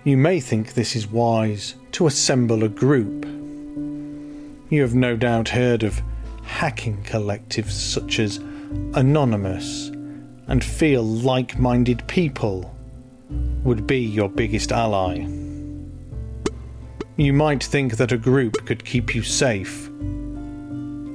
You 0.04 0.18
may 0.18 0.42
think 0.42 0.74
this 0.74 0.94
is 0.94 1.08
wise 1.08 1.76
to 1.94 2.08
assemble 2.08 2.66
a 2.66 2.70
group. 2.70 3.26
You 4.70 4.82
have 4.82 4.96
no 4.96 5.16
doubt 5.16 5.48
heard 5.50 5.84
of 5.84 6.02
hacking 6.48 7.04
collectives 7.04 7.72
such 7.72 8.20
as 8.20 8.40
Anonymous 8.96 9.90
and 10.48 10.64
feel 10.64 11.04
like 11.04 11.60
minded 11.60 12.06
people 12.08 12.76
would 13.64 13.86
be 13.86 14.00
your 14.00 14.30
biggest 14.30 14.72
ally. 14.72 15.28
You 17.18 17.34
might 17.34 17.64
think 17.64 17.98
that 17.98 18.12
a 18.12 18.18
group 18.18 18.66
could 18.66 18.86
keep 18.86 19.14
you 19.14 19.24
safe, 19.24 19.90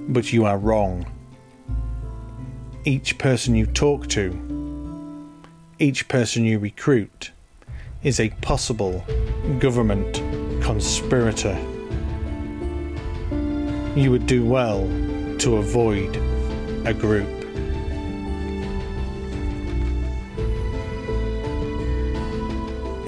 but 0.09 0.33
you 0.33 0.45
are 0.45 0.59
wrong. 0.59 1.07
Each 2.85 3.17
person 3.19 3.55
you 3.55 3.67
talk 3.67 4.09
to, 4.09 5.33
each 5.79 6.09
person 6.09 6.45
you 6.45 6.59
recruit, 6.59 7.33
is 8.03 8.21
a 8.21 8.31
possible 8.43 9.05
government 9.59 10.15
conspirator. 10.63 11.57
You 13.95 14.11
would 14.11 14.27
do 14.27 14.45
well 14.45 14.89
to 15.43 15.57
avoid 15.57 16.17
a 16.87 16.95
group. 16.95 17.29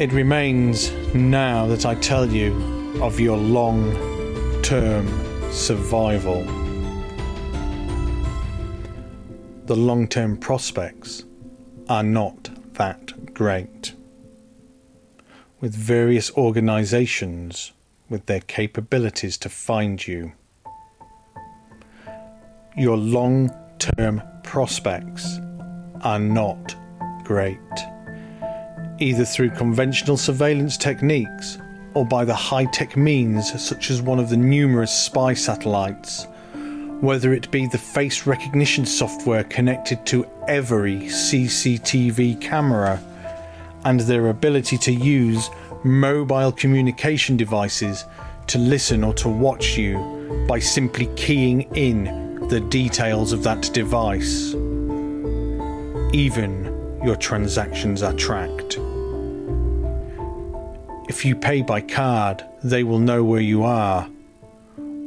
It 0.00 0.10
remains 0.10 0.90
now 1.14 1.66
that 1.68 1.86
I 1.86 1.94
tell 1.94 2.26
you 2.28 2.52
of 3.00 3.20
your 3.20 3.36
long 3.36 3.92
term 4.62 5.06
survival. 5.52 6.42
The 9.66 9.76
long 9.76 10.08
term 10.08 10.36
prospects 10.36 11.24
are 11.88 12.02
not 12.02 12.50
that 12.72 13.32
great. 13.32 13.94
With 15.60 15.72
various 15.72 16.32
organisations 16.32 17.70
with 18.08 18.26
their 18.26 18.40
capabilities 18.40 19.38
to 19.38 19.48
find 19.48 20.04
you, 20.04 20.32
your 22.76 22.96
long 22.96 23.50
term 23.78 24.22
prospects 24.42 25.38
are 26.02 26.18
not 26.18 26.74
great. 27.22 27.58
Either 28.98 29.24
through 29.24 29.50
conventional 29.50 30.16
surveillance 30.16 30.76
techniques 30.76 31.58
or 31.94 32.04
by 32.04 32.24
the 32.24 32.34
high 32.34 32.64
tech 32.66 32.96
means 32.96 33.62
such 33.62 33.90
as 33.90 34.02
one 34.02 34.18
of 34.18 34.28
the 34.28 34.36
numerous 34.36 34.92
spy 34.92 35.34
satellites, 35.34 36.26
whether 37.00 37.32
it 37.32 37.50
be 37.52 37.66
the 37.66 37.78
face 37.78 38.26
recognition 38.26 38.84
software 38.84 39.44
connected 39.44 40.04
to 40.06 40.26
every 40.48 41.02
CCTV 41.02 42.40
camera, 42.40 43.00
and 43.84 44.00
their 44.00 44.30
ability 44.30 44.78
to 44.78 44.92
use 44.92 45.48
mobile 45.84 46.50
communication 46.50 47.36
devices 47.36 48.04
to 48.48 48.58
listen 48.58 49.04
or 49.04 49.14
to 49.14 49.28
watch 49.28 49.76
you 49.76 50.46
by 50.48 50.58
simply 50.58 51.06
keying 51.14 51.62
in 51.74 52.23
the 52.48 52.60
details 52.60 53.32
of 53.32 53.42
that 53.42 53.70
device. 53.72 54.54
Even 56.12 57.00
your 57.02 57.16
transactions 57.16 58.02
are 58.02 58.12
tracked. 58.12 58.78
If 61.08 61.24
you 61.24 61.34
pay 61.36 61.62
by 61.62 61.80
card, 61.80 62.44
they 62.62 62.84
will 62.84 62.98
know 62.98 63.24
where 63.24 63.40
you 63.40 63.64
are. 63.64 64.08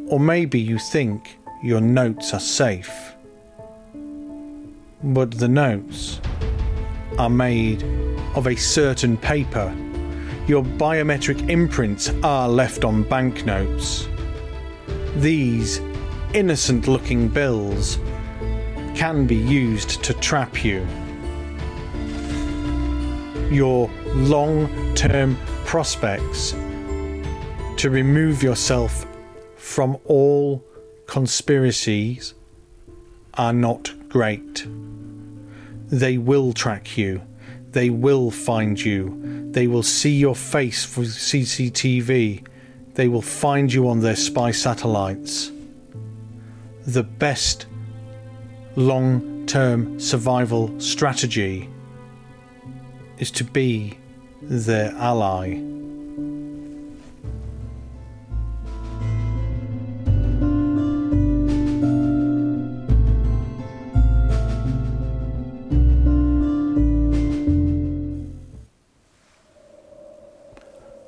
Or 0.07 0.19
maybe 0.19 0.59
you 0.59 0.79
think 0.79 1.37
your 1.63 1.81
notes 1.81 2.33
are 2.33 2.39
safe. 2.39 3.15
But 5.03 5.31
the 5.31 5.47
notes 5.47 6.19
are 7.17 7.29
made 7.29 7.83
of 8.35 8.47
a 8.47 8.55
certain 8.55 9.17
paper. 9.17 9.75
Your 10.47 10.63
biometric 10.63 11.49
imprints 11.49 12.09
are 12.23 12.47
left 12.47 12.83
on 12.83 13.03
banknotes. 13.03 14.07
These 15.15 15.79
innocent 16.33 16.87
looking 16.87 17.27
bills 17.27 17.99
can 18.95 19.25
be 19.25 19.35
used 19.35 20.03
to 20.03 20.13
trap 20.15 20.63
you 20.63 20.85
your 23.49 23.89
long 24.13 24.67
term 24.95 25.37
prospects 25.65 26.51
to 27.77 27.89
remove 27.89 28.43
yourself 28.43 29.05
from 29.55 29.97
all 30.05 30.63
conspiracies 31.05 32.33
are 33.35 33.53
not 33.53 33.93
great. 34.09 34.65
They 35.87 36.17
will 36.17 36.53
track 36.53 36.97
you. 36.97 37.21
They 37.71 37.89
will 37.89 38.31
find 38.31 38.79
you. 38.79 39.49
They 39.51 39.67
will 39.67 39.83
see 39.83 40.15
your 40.15 40.35
face 40.35 40.83
for 40.83 41.01
CCTV. 41.01 42.45
They 42.95 43.07
will 43.07 43.21
find 43.21 43.71
you 43.71 43.87
on 43.87 43.99
their 43.99 44.15
spy 44.15 44.51
satellites. 44.51 45.51
The 46.87 47.03
best 47.03 47.65
long 48.77 49.45
term 49.45 49.99
survival 49.99 50.79
strategy 50.79 51.69
is 53.17 53.29
to 53.31 53.43
be 53.43 53.97
their 54.41 54.93
ally. 54.93 55.55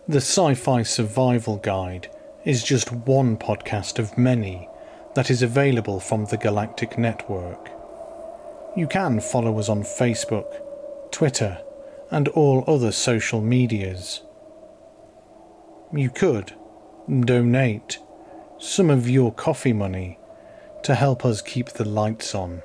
The 0.10 0.18
Sci 0.18 0.56
Fi 0.56 0.84
Survival 0.84 1.56
Guide 1.56 2.12
is 2.44 2.66
just 2.66 2.92
one 2.92 3.38
podcast 3.38 3.98
of 3.98 4.18
many 4.18 4.69
that 5.16 5.30
is 5.30 5.42
available 5.42 6.00
from 6.00 6.26
the 6.26 6.38
Galactic 6.38 6.92
Netcast. 6.92 7.70
You 8.76 8.88
can 8.88 9.20
follow 9.20 9.58
us 9.60 9.70
on 9.70 9.84
Facebook, 9.84 10.62
Twitter, 11.12 11.60
and 12.12 12.28
all 12.30 12.64
other 12.68 12.92
social 12.92 13.42
medias. 13.42 14.22
You 15.94 16.10
could 16.10 16.54
donate 17.22 18.00
some 18.60 18.90
of 18.90 19.10
your 19.10 19.34
coffee 19.34 19.74
money 19.74 20.20
to 20.84 20.96
help 20.96 21.26
us 21.26 21.42
keep 21.42 21.70
the 21.70 21.88
lights 21.88 22.36
on 22.36 22.62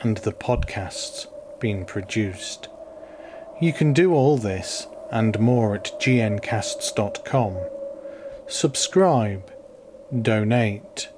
and 0.00 0.16
the 0.18 0.32
podcasts 0.32 1.26
being 1.60 1.84
produced. 1.84 2.68
You 3.60 3.72
can 3.72 3.92
do 3.92 4.12
all 4.12 4.36
this 4.36 4.86
and 5.10 5.38
more 5.38 5.74
at 5.74 5.92
gncasts.com. 6.00 7.56
Subscribe, 8.46 9.50
donate, 10.22 11.08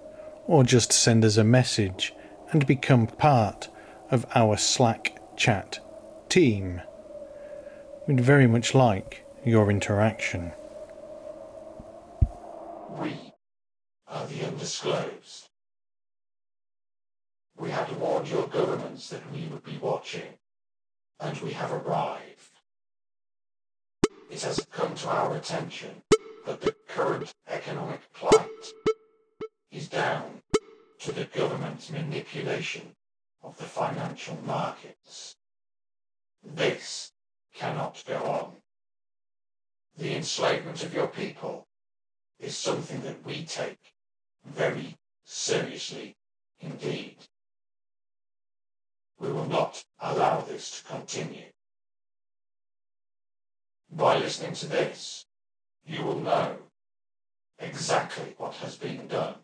or 0.51 0.65
just 0.65 0.93
send 0.93 1.25
us 1.25 1.37
a 1.37 1.45
message 1.45 2.13
and 2.51 2.67
become 2.67 3.07
part 3.07 3.69
of 4.11 4.27
our 4.35 4.57
Slack 4.57 5.17
chat 5.37 5.79
team. 6.29 6.83
We'd 8.09 8.19
very 8.19 8.49
much 8.49 8.75
like 8.75 9.25
your 9.45 9.71
interaction. 9.71 10.51
We 12.99 13.33
are 14.09 14.27
the 14.27 14.45
undisclosed. 14.45 15.51
We 17.57 17.71
had 17.71 17.97
warned 18.01 18.27
your 18.27 18.49
governments 18.49 19.09
that 19.11 19.23
we 19.33 19.47
would 19.53 19.63
be 19.63 19.79
watching, 19.81 20.35
and 21.21 21.39
we 21.43 21.53
have 21.53 21.71
arrived. 21.73 22.59
It 24.29 24.43
has 24.43 24.67
come 24.73 24.97
to 24.97 25.09
our 25.11 25.37
attention 25.37 26.03
that 26.45 26.61
the 26.61 26.75
manipulation 32.33 32.95
of 33.43 33.57
the 33.59 33.65
financial 33.65 34.39
markets. 34.47 35.37
This 36.43 37.13
cannot 37.55 38.03
go 38.07 38.17
on. 38.17 38.53
The 39.97 40.15
enslavement 40.15 40.83
of 40.85 40.95
your 40.95 41.09
people 41.09 41.67
is 42.39 42.57
something 42.57 43.03
that 43.03 43.25
we 43.25 43.45
take 43.45 43.93
very 44.45 44.97
seriously 45.25 46.17
indeed. 46.61 47.17
We 49.19 49.31
will 49.33 49.47
not 49.47 49.85
allow 49.99 50.41
this 50.41 50.81
to 50.81 50.89
continue. 50.89 51.53
By 53.91 54.19
listening 54.19 54.55
to 54.55 54.67
this, 54.67 55.27
you 55.85 56.03
will 56.05 56.21
know 56.21 56.57
exactly 57.59 58.35
what 58.39 58.55
has 58.55 58.77
been 58.77 59.09
done 59.09 59.35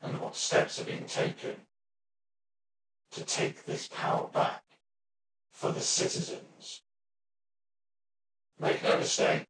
and 0.00 0.20
what 0.20 0.36
steps 0.36 0.80
are 0.80 0.84
being 0.84 1.06
taken 1.06 1.56
to 3.10 3.24
take 3.24 3.64
this 3.64 3.88
power 3.88 4.28
back 4.28 4.62
for 5.52 5.72
the 5.72 5.80
citizens. 5.80 6.82
Make 8.60 8.82
no 8.82 8.98
mistake, 8.98 9.46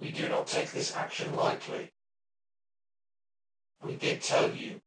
we 0.00 0.10
do 0.10 0.28
not 0.28 0.46
take 0.46 0.70
this 0.70 0.96
action 0.96 1.36
lightly. 1.36 1.90
We 3.84 3.96
did 3.96 4.22
tell 4.22 4.50
you 4.50 4.80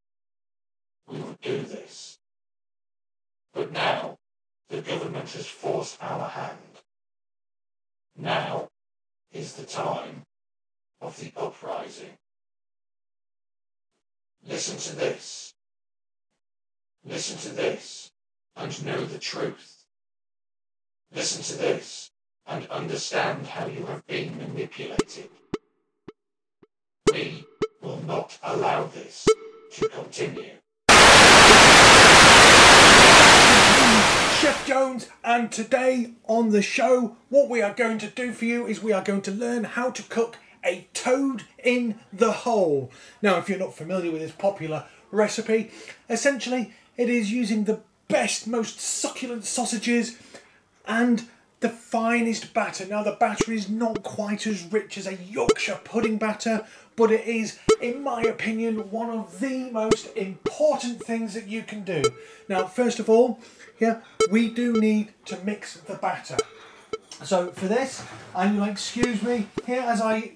we 1.07 1.19
would 1.19 1.39
do 1.41 1.61
this. 1.61 2.17
But 3.53 3.71
now 3.71 4.17
the 4.69 4.81
government 4.81 5.29
has 5.31 5.47
forced 5.47 6.01
our 6.01 6.27
hand. 6.29 6.81
Now 8.15 8.69
is 9.31 9.53
the 9.53 9.65
time 9.65 10.23
of 11.01 11.19
the 11.19 11.31
uprising. 11.35 12.17
Listen 14.47 14.77
to 14.77 14.95
this. 14.95 15.53
Listen 17.05 17.37
to 17.37 17.49
this 17.55 18.11
and 18.55 18.85
know 18.85 19.05
the 19.05 19.17
truth. 19.17 19.85
Listen 21.13 21.43
to 21.43 21.61
this 21.61 22.11
and 22.45 22.67
understand 22.67 23.47
how 23.47 23.67
you 23.67 23.85
have 23.85 24.05
been 24.05 24.37
manipulated. 24.37 25.29
We 27.11 27.45
will 27.81 28.01
not 28.05 28.37
allow 28.43 28.85
this 28.85 29.27
to 29.73 29.87
continue. 29.89 30.51
Chef 34.41 34.65
Jones, 34.67 35.07
and 35.23 35.51
today 35.51 36.15
on 36.27 36.49
the 36.49 36.61
show, 36.61 37.15
what 37.29 37.49
we 37.49 37.61
are 37.61 37.73
going 37.73 37.97
to 37.99 38.07
do 38.07 38.33
for 38.33 38.43
you 38.43 38.65
is 38.67 38.83
we 38.83 38.91
are 38.91 39.03
going 39.03 39.21
to 39.21 39.31
learn 39.31 39.63
how 39.63 39.89
to 39.91 40.03
cook 40.03 40.37
a 40.65 40.87
toad 40.93 41.43
in 41.63 41.99
the 42.11 42.31
hole. 42.31 42.91
Now, 43.21 43.37
if 43.37 43.49
you're 43.49 43.59
not 43.59 43.75
familiar 43.75 44.11
with 44.11 44.21
this 44.21 44.31
popular 44.31 44.85
recipe, 45.11 45.71
essentially 46.09 46.73
it 46.97 47.09
is 47.09 47.31
using 47.31 47.63
the 47.63 47.81
best, 48.07 48.47
most 48.47 48.79
succulent 48.79 49.45
sausages 49.45 50.17
and 50.85 51.27
the 51.61 51.69
finest 51.69 52.53
batter. 52.53 52.85
Now, 52.85 53.03
the 53.03 53.13
batter 53.13 53.51
is 53.51 53.69
not 53.69 54.03
quite 54.03 54.45
as 54.45 54.65
rich 54.65 54.97
as 54.97 55.07
a 55.07 55.15
Yorkshire 55.15 55.79
pudding 55.85 56.17
batter, 56.17 56.67
but 56.95 57.11
it 57.11 57.25
is, 57.25 57.57
in 57.81 58.03
my 58.03 58.21
opinion, 58.21 58.91
one 58.91 59.09
of 59.09 59.39
the 59.39 59.71
most 59.71 60.15
important 60.15 61.01
things 61.03 61.33
that 61.33 61.47
you 61.47 61.63
can 61.63 61.83
do. 61.83 62.03
Now, 62.49 62.65
first 62.65 62.99
of 62.99 63.09
all, 63.09 63.39
yeah, 63.79 64.01
we 64.29 64.49
do 64.49 64.73
need 64.73 65.13
to 65.25 65.37
mix 65.43 65.75
the 65.75 65.95
batter. 65.95 66.37
So 67.23 67.51
for 67.51 67.67
this, 67.67 68.03
and 68.35 68.55
you'll 68.55 68.65
excuse 68.65 69.23
me 69.23 69.47
here 69.65 69.81
as 69.81 70.01
I 70.01 70.33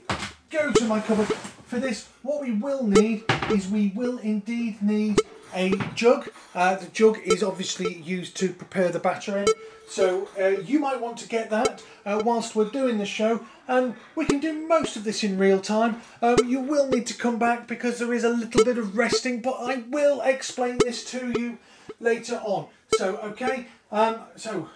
go 0.49 0.71
to 0.71 0.83
my 0.85 0.99
cupboard. 0.99 1.27
For 1.65 1.79
this, 1.79 2.07
what 2.21 2.41
we 2.41 2.51
will 2.51 2.85
need 2.85 3.23
is 3.51 3.67
we 3.67 3.91
will 3.95 4.17
indeed 4.19 4.81
need 4.81 5.19
a 5.53 5.73
jug. 5.95 6.29
Uh, 6.55 6.75
the 6.75 6.87
jug 6.87 7.19
is 7.23 7.43
obviously 7.43 7.95
used 8.01 8.37
to 8.37 8.49
prepare 8.49 8.89
the 8.89 8.99
batter 8.99 9.37
in. 9.37 9.47
So 9.89 10.27
uh, 10.39 10.47
you 10.47 10.79
might 10.79 10.99
want 10.99 11.17
to 11.19 11.27
get 11.27 11.49
that 11.49 11.83
uh, 12.05 12.21
whilst 12.23 12.55
we're 12.55 12.69
doing 12.69 12.97
the 12.97 13.05
show, 13.05 13.45
and 13.67 13.95
we 14.15 14.25
can 14.25 14.39
do 14.39 14.67
most 14.67 14.97
of 14.97 15.05
this 15.05 15.23
in 15.23 15.37
real 15.37 15.61
time. 15.61 16.01
Um, 16.21 16.37
you 16.45 16.59
will 16.59 16.89
need 16.89 17.07
to 17.07 17.13
come 17.13 17.39
back 17.39 17.67
because 17.67 17.99
there 17.99 18.13
is 18.13 18.25
a 18.25 18.29
little 18.29 18.65
bit 18.65 18.77
of 18.77 18.97
resting, 18.97 19.41
but 19.41 19.55
I 19.59 19.83
will 19.89 20.21
explain 20.21 20.77
this 20.83 21.05
to 21.11 21.33
you 21.39 21.57
later 22.01 22.41
on. 22.43 22.67
So 22.97 23.17
okay, 23.17 23.67
um, 23.91 24.21
so 24.35 24.69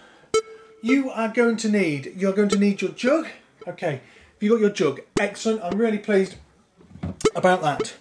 you 0.82 1.10
are 1.10 1.28
going 1.28 1.56
to 1.58 1.68
need 1.68 2.14
you're 2.16 2.32
going 2.32 2.48
to 2.48 2.58
need 2.58 2.80
your 2.80 2.92
jug. 2.92 3.28
Okay, 3.68 4.00
you 4.42 4.50
got 4.50 4.60
your 4.60 4.70
jug, 4.70 5.00
excellent. 5.20 5.62
I'm 5.62 5.78
really 5.78 5.98
pleased 5.98 6.34
about 7.34 7.62
that. 7.62 7.94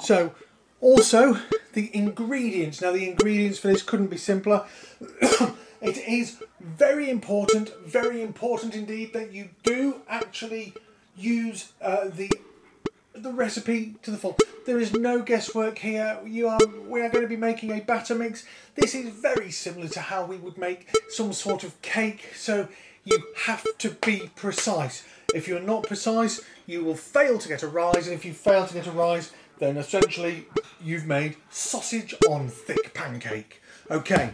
So 0.00 0.34
also 0.80 1.38
the 1.72 1.94
ingredients. 1.94 2.80
Now 2.80 2.92
the 2.92 3.08
ingredients 3.08 3.58
for 3.58 3.68
this 3.68 3.82
couldn't 3.82 4.08
be 4.08 4.16
simpler. 4.16 4.64
it 5.80 5.98
is 6.08 6.42
very 6.60 7.08
important, 7.08 7.72
very 7.86 8.22
important 8.22 8.74
indeed 8.74 9.12
that 9.12 9.32
you 9.32 9.50
do 9.62 10.00
actually 10.08 10.74
use 11.16 11.72
uh, 11.80 12.08
the 12.08 12.30
the 13.14 13.32
recipe 13.32 13.94
to 14.02 14.10
the 14.10 14.16
full. 14.16 14.36
There 14.66 14.80
is 14.80 14.92
no 14.92 15.22
guesswork 15.22 15.78
here. 15.78 16.18
You 16.26 16.48
are 16.48 16.58
we 16.88 17.02
are 17.02 17.08
going 17.08 17.22
to 17.22 17.28
be 17.28 17.36
making 17.36 17.70
a 17.70 17.80
batter 17.80 18.14
mix. 18.16 18.44
This 18.74 18.94
is 18.94 19.10
very 19.10 19.52
similar 19.52 19.88
to 19.90 20.00
how 20.00 20.24
we 20.24 20.36
would 20.36 20.58
make 20.58 20.90
some 21.10 21.32
sort 21.32 21.62
of 21.62 21.80
cake. 21.82 22.32
So 22.34 22.68
you 23.04 23.22
have 23.44 23.66
to 23.78 23.90
be 23.90 24.30
precise. 24.34 25.04
If 25.34 25.48
you're 25.48 25.60
not 25.60 25.84
precise, 25.84 26.40
you 26.66 26.84
will 26.84 26.94
fail 26.94 27.38
to 27.38 27.48
get 27.48 27.62
a 27.62 27.68
rise, 27.68 28.06
and 28.06 28.14
if 28.14 28.24
you 28.24 28.32
fail 28.32 28.66
to 28.66 28.74
get 28.74 28.86
a 28.86 28.92
rise, 28.92 29.32
then 29.58 29.76
essentially 29.76 30.46
you've 30.82 31.06
made 31.06 31.36
sausage 31.50 32.14
on 32.28 32.48
thick 32.48 32.94
pancake. 32.94 33.62
Okay, 33.90 34.30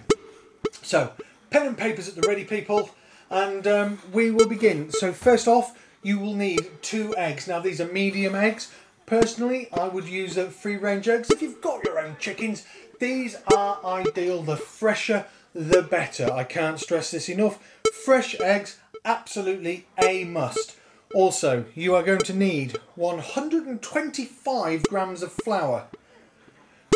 so 0.82 1.12
pen 1.50 1.66
and 1.66 1.78
papers 1.78 2.08
at 2.08 2.14
the 2.14 2.26
ready, 2.26 2.44
people, 2.44 2.90
and 3.30 3.66
um, 3.66 3.98
we 4.12 4.30
will 4.30 4.48
begin. 4.48 4.90
So 4.90 5.12
first 5.12 5.48
off, 5.48 5.76
you 6.02 6.18
will 6.18 6.34
need 6.34 6.70
two 6.82 7.14
eggs. 7.16 7.48
Now 7.48 7.60
these 7.60 7.80
are 7.80 7.92
medium 7.92 8.34
eggs. 8.34 8.72
Personally, 9.06 9.68
I 9.72 9.88
would 9.88 10.06
use 10.06 10.38
uh, 10.38 10.46
free 10.46 10.76
range 10.76 11.08
eggs. 11.08 11.30
If 11.30 11.42
you've 11.42 11.60
got 11.60 11.84
your 11.84 11.98
own 11.98 12.16
chickens, 12.18 12.64
these 13.00 13.36
are 13.52 13.80
ideal. 13.84 14.42
The 14.42 14.56
fresher, 14.56 15.26
the 15.54 15.82
better. 15.82 16.30
I 16.32 16.44
can't 16.44 16.78
stress 16.78 17.10
this 17.10 17.28
enough. 17.28 17.58
Fresh 18.04 18.38
eggs, 18.40 18.78
absolutely 19.04 19.86
a 20.02 20.24
must. 20.24 20.76
Also, 21.14 21.64
you 21.74 21.94
are 21.94 22.04
going 22.04 22.20
to 22.20 22.32
need 22.32 22.78
125 22.94 24.82
grams 24.84 25.22
of 25.22 25.32
flour. 25.32 25.86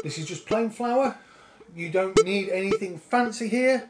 This 0.05 0.19
is 0.19 0.27
just 0.27 0.47
plain 0.47 0.71
flour. 0.71 1.19
You 1.75 1.91
don't 1.91 2.25
need 2.25 2.49
anything 2.51 2.99
fancy 2.99 3.49
here. 3.49 3.89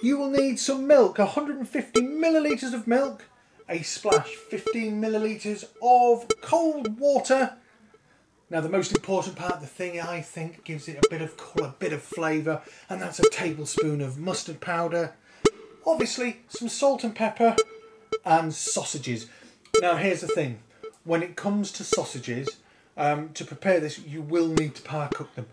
You 0.00 0.16
will 0.16 0.30
need 0.30 0.60
some 0.60 0.86
milk, 0.86 1.18
150 1.18 2.00
millilitres 2.02 2.72
of 2.72 2.86
milk, 2.86 3.24
a 3.68 3.82
splash, 3.82 4.28
15 4.28 5.00
millilitres 5.02 5.64
of 5.82 6.28
cold 6.40 7.00
water. 7.00 7.54
Now, 8.50 8.62
the 8.62 8.70
most 8.70 8.92
important 8.92 9.36
part, 9.36 9.60
the 9.60 9.66
thing 9.66 10.00
I 10.00 10.22
think 10.22 10.64
gives 10.64 10.88
it 10.88 11.04
a 11.04 11.08
bit 11.10 11.20
of 11.20 11.36
colour, 11.36 11.68
a 11.68 11.74
bit 11.78 11.92
of 11.92 12.02
flavour, 12.02 12.62
and 12.88 13.00
that's 13.00 13.20
a 13.20 13.28
tablespoon 13.28 14.00
of 14.00 14.18
mustard 14.18 14.60
powder. 14.60 15.12
Obviously, 15.86 16.40
some 16.48 16.70
salt 16.70 17.04
and 17.04 17.14
pepper, 17.14 17.56
and 18.24 18.54
sausages. 18.54 19.26
Now, 19.80 19.96
here's 19.96 20.22
the 20.22 20.28
thing 20.28 20.60
when 21.04 21.22
it 21.22 21.36
comes 21.36 21.72
to 21.72 21.84
sausages, 21.84 22.48
um, 22.96 23.30
to 23.34 23.44
prepare 23.44 23.80
this, 23.80 23.98
you 23.98 24.22
will 24.22 24.48
need 24.48 24.74
to 24.76 24.82
par 24.82 25.08
cook 25.12 25.34
them. 25.34 25.46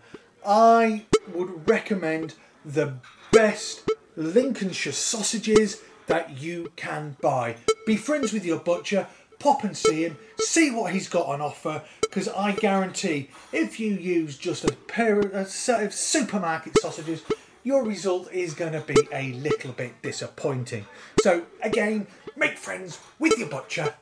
I 0.46 1.04
would 1.34 1.68
recommend 1.68 2.34
the 2.64 2.94
best 3.30 3.88
Lincolnshire 4.16 4.92
sausages 4.92 5.82
that 6.06 6.38
you 6.38 6.72
can 6.76 7.16
buy. 7.20 7.56
Be 7.86 7.96
friends 7.96 8.32
with 8.32 8.44
your 8.44 8.58
butcher, 8.58 9.06
pop 9.38 9.64
and 9.64 9.76
see 9.76 10.04
him, 10.04 10.18
see 10.38 10.70
what 10.70 10.92
he's 10.92 11.08
got 11.08 11.26
on 11.26 11.40
offer, 11.40 11.82
because 12.00 12.28
I 12.28 12.52
guarantee 12.52 13.30
if 13.52 13.78
you 13.78 13.92
use 13.94 14.36
just 14.38 14.64
a 14.64 14.72
pair 14.72 15.20
of 15.20 15.34
a 15.34 15.46
set 15.46 15.82
of 15.82 15.92
supermarket 15.94 16.78
sausages, 16.78 17.22
your 17.62 17.84
result 17.84 18.32
is 18.32 18.54
going 18.54 18.72
to 18.72 18.80
be 18.80 19.08
a 19.12 19.32
little 19.32 19.72
bit 19.72 20.00
disappointing. 20.00 20.86
So, 21.20 21.46
again, 21.62 22.06
make 22.36 22.58
friends 22.58 23.00
with 23.18 23.36
your 23.38 23.48
butcher. 23.48 23.94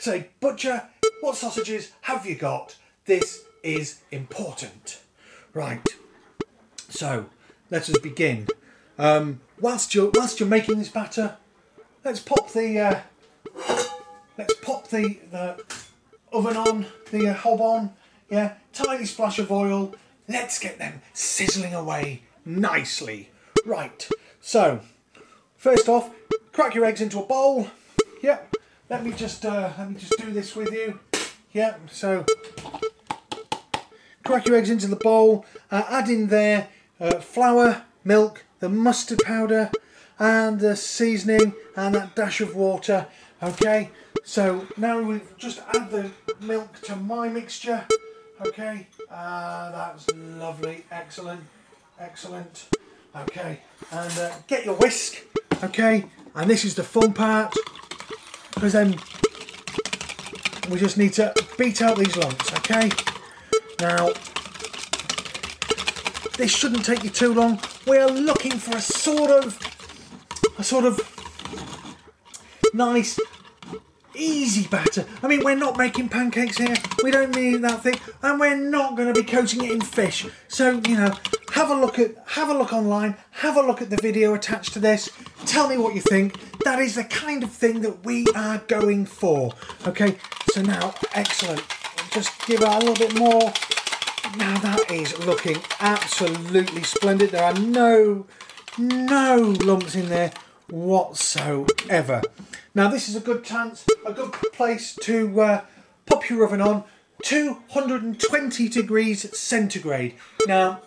Say, 0.00 0.30
Butcher, 0.40 0.88
what 1.20 1.36
sausages 1.36 1.92
have 2.02 2.26
you 2.26 2.34
got? 2.34 2.76
This 3.04 3.44
is 3.62 4.00
important. 4.10 5.00
Right. 5.54 5.86
So, 6.88 7.26
let 7.70 7.88
us 7.88 7.98
begin. 7.98 8.48
Um, 8.98 9.40
whilst 9.60 9.94
you're 9.94 10.10
whilst 10.14 10.40
you're 10.40 10.48
making 10.48 10.78
this 10.78 10.88
batter, 10.88 11.36
let's 12.04 12.20
pop 12.20 12.50
the 12.52 12.78
uh, 12.78 13.00
let's 14.38 14.54
pop 14.62 14.88
the, 14.88 15.18
the 15.30 15.62
oven 16.32 16.56
on, 16.56 16.86
the 17.10 17.28
uh, 17.28 17.34
hob 17.34 17.60
on. 17.60 17.92
Yeah, 18.30 18.54
tiny 18.72 19.04
splash 19.04 19.38
of 19.38 19.52
oil. 19.52 19.94
Let's 20.28 20.58
get 20.58 20.78
them 20.78 21.02
sizzling 21.12 21.74
away 21.74 22.22
nicely. 22.44 23.30
Right. 23.66 24.08
So, 24.40 24.80
first 25.56 25.88
off, 25.88 26.10
crack 26.52 26.74
your 26.74 26.84
eggs 26.84 27.00
into 27.00 27.20
a 27.20 27.26
bowl. 27.26 27.68
Yep. 28.22 28.56
Let 28.88 29.04
me 29.04 29.12
just 29.12 29.44
uh, 29.44 29.72
let 29.78 29.90
me 29.90 29.96
just 29.96 30.16
do 30.18 30.30
this 30.32 30.56
with 30.56 30.72
you. 30.72 31.00
Yep. 31.52 31.90
So, 31.90 32.24
crack 34.24 34.46
your 34.46 34.56
eggs 34.56 34.70
into 34.70 34.86
the 34.86 34.96
bowl. 34.96 35.44
Uh, 35.70 35.82
add 35.88 36.08
in 36.08 36.28
there 36.28 36.68
uh, 37.00 37.18
flour, 37.18 37.84
milk, 38.04 38.44
the 38.60 38.68
mustard 38.68 39.20
powder, 39.24 39.70
and 40.18 40.60
the 40.60 40.76
seasoning, 40.76 41.54
and 41.76 41.94
that 41.94 42.14
dash 42.14 42.40
of 42.40 42.54
water. 42.54 43.06
Okay. 43.42 43.90
So 44.24 44.66
now 44.76 45.00
we've 45.00 45.36
just 45.36 45.60
add 45.74 45.90
the 45.90 46.10
milk 46.40 46.80
to 46.82 46.96
my 46.96 47.28
mixture. 47.28 47.86
Okay. 48.46 48.86
Uh, 49.10 49.70
that's 49.72 50.08
lovely. 50.14 50.84
Excellent. 50.90 51.42
Excellent. 51.98 52.68
Okay. 53.14 53.60
And 53.90 54.18
uh, 54.18 54.32
get 54.46 54.64
your 54.64 54.74
whisk. 54.76 55.22
Okay. 55.62 56.06
And 56.34 56.48
this 56.48 56.64
is 56.64 56.74
the 56.74 56.82
fun 56.82 57.12
part. 57.12 57.54
Because 58.54 58.72
then 58.72 58.96
we 60.70 60.78
just 60.78 60.96
need 60.96 61.12
to 61.14 61.34
beat 61.58 61.82
out 61.82 61.98
these 61.98 62.16
lumps. 62.16 62.52
Okay. 62.58 62.90
Now, 63.80 64.12
this 66.36 66.54
shouldn't 66.54 66.84
take 66.84 67.04
you 67.04 67.10
too 67.10 67.34
long. 67.34 67.60
We 67.86 67.98
are 67.98 68.08
looking 68.08 68.52
for 68.52 68.76
a 68.76 68.80
sort 68.80 69.30
of, 69.30 69.58
a 70.58 70.64
sort 70.64 70.84
of 70.84 71.00
nice, 72.72 73.18
easy 74.14 74.66
batter. 74.68 75.04
I 75.22 75.28
mean, 75.28 75.44
we're 75.44 75.56
not 75.56 75.76
making 75.76 76.08
pancakes 76.08 76.58
here. 76.58 76.74
We 77.02 77.10
don't 77.10 77.34
need 77.34 77.62
that 77.62 77.82
thing, 77.82 77.98
and 78.22 78.38
we're 78.38 78.56
not 78.56 78.96
going 78.96 79.12
to 79.12 79.20
be 79.20 79.26
coating 79.26 79.64
it 79.64 79.70
in 79.70 79.80
fish. 79.80 80.26
So 80.48 80.80
you 80.86 80.96
know, 80.96 81.14
have 81.52 81.70
a 81.70 81.74
look 81.74 81.98
at, 81.98 82.16
have 82.26 82.48
a 82.48 82.54
look 82.54 82.72
online, 82.72 83.16
have 83.30 83.56
a 83.56 83.62
look 83.62 83.82
at 83.82 83.90
the 83.90 83.96
video 83.96 84.34
attached 84.34 84.72
to 84.74 84.78
this. 84.78 85.10
Tell 85.46 85.68
me 85.68 85.76
what 85.76 85.94
you 85.94 86.00
think. 86.00 86.38
That 86.64 86.78
is 86.78 86.94
the 86.94 87.04
kind 87.04 87.42
of 87.42 87.50
thing 87.50 87.80
that 87.82 88.04
we 88.04 88.26
are 88.34 88.58
going 88.68 89.06
for. 89.06 89.52
Okay, 89.86 90.18
so 90.52 90.62
now, 90.62 90.94
excellent. 91.14 91.62
Just 92.10 92.46
give 92.46 92.60
it 92.60 92.68
a 92.68 92.78
little 92.78 92.94
bit 92.94 93.18
more. 93.18 93.52
Now 94.36 94.58
that 94.60 94.90
is 94.90 95.18
looking 95.26 95.58
absolutely 95.80 96.82
splendid. 96.84 97.30
There 97.30 97.44
are 97.44 97.54
no, 97.54 98.26
no 98.78 99.54
lumps 99.60 99.94
in 99.94 100.08
there 100.08 100.32
whatsoever. 100.72 102.22
Now 102.74 102.88
this 102.88 103.08
is 103.08 103.14
a 103.14 103.20
good 103.20 103.44
chance, 103.44 103.84
a 104.06 104.12
good 104.12 104.32
place 104.32 104.96
to 105.02 105.40
uh, 105.40 105.64
pop 106.06 106.30
your 106.30 106.44
oven 106.44 106.62
on 106.62 106.84
220 107.22 108.68
degrees 108.70 109.38
centigrade. 109.38 110.14
Now 110.46 110.80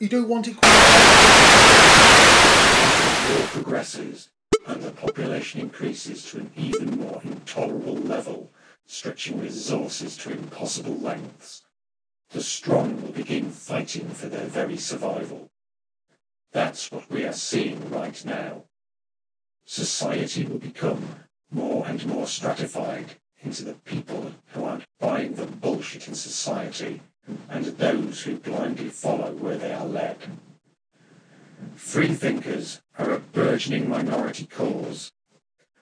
you 0.00 0.08
don't 0.08 0.28
want 0.28 0.48
it 0.48 0.56
war 3.28 3.46
progresses 3.52 4.30
and 4.66 4.82
the 4.82 4.90
population 4.90 5.60
increases 5.60 6.24
to 6.30 6.38
an 6.38 6.50
even 6.56 6.98
more 6.98 7.20
intolerable 7.22 7.94
level, 7.96 8.50
stretching 8.86 9.40
resources 9.40 10.16
to 10.18 10.32
impossible 10.32 10.98
lengths, 10.98 11.62
the 12.30 12.42
strong 12.42 13.00
will 13.00 13.12
begin 13.12 13.50
fighting 13.50 14.08
for 14.08 14.26
their 14.26 14.46
very 14.46 14.76
survival. 14.76 15.48
That's 16.52 16.90
what 16.90 17.08
we 17.10 17.24
are 17.24 17.32
seeing 17.32 17.90
right 17.90 18.22
now. 18.24 18.64
Society 19.70 20.46
will 20.46 20.58
become 20.58 21.26
more 21.50 21.86
and 21.86 22.06
more 22.06 22.26
stratified 22.26 23.16
into 23.42 23.62
the 23.64 23.74
people 23.74 24.32
who 24.46 24.64
aren't 24.64 24.86
buying 24.98 25.34
the 25.34 25.44
bullshit 25.44 26.08
in 26.08 26.14
society 26.14 27.02
and 27.50 27.66
those 27.66 28.22
who 28.22 28.38
blindly 28.38 28.88
follow 28.88 29.30
where 29.34 29.58
they 29.58 29.74
are 29.74 29.84
led. 29.84 30.16
Free 31.76 32.14
thinkers 32.14 32.80
are 32.98 33.12
a 33.12 33.18
burgeoning 33.18 33.90
minority 33.90 34.46
cause. 34.46 35.12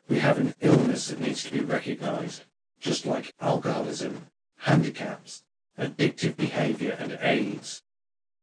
We 0.09 0.19
have 0.19 0.39
an 0.39 0.57
illness 0.61 1.07
that 1.07 1.21
needs 1.21 1.45
to 1.45 1.53
be 1.53 1.61
recognized, 1.61 2.43
just 2.81 3.07
like 3.07 3.35
alcoholism, 3.41 4.27
handicaps, 4.59 5.45
addictive 5.79 6.37
behavior, 6.37 6.97
and 6.99 7.17
AIDS. 7.23 7.83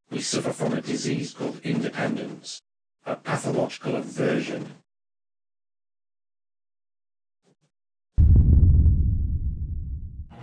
We 0.10 0.22
suffer 0.22 0.54
from 0.54 0.72
a 0.72 0.80
disease 0.82 1.34
called 1.34 1.60
independence, 1.66 2.62
a 3.06 3.18
pathological 3.18 3.98
aversion. 3.98 4.83